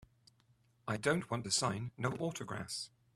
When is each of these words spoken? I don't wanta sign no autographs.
I 0.87 0.97
don't 0.97 1.29
wanta 1.29 1.51
sign 1.51 1.91
no 1.95 2.13
autographs. 2.13 2.89